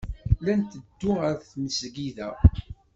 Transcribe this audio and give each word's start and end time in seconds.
La 0.43 0.53
nteddu 0.59 1.11
ar 1.27 1.35
tmesgida. 1.49 2.29